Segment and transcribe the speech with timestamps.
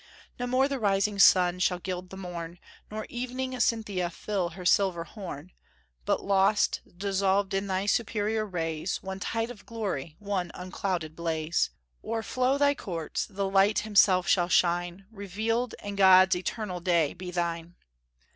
[0.39, 2.57] No more the rising sun shall gild the morn,
[2.89, 5.51] Nor evening Cynthia fill her silver horn;
[6.05, 11.69] But lost, dissolved in thy superior rays, One tide of glory, one unclouded blaze
[12.03, 17.75] O'erflow thy courts; the Light himself shall shine Revealed, and God's eternal day be thine!